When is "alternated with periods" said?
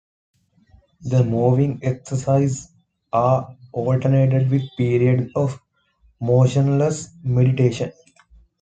3.71-5.31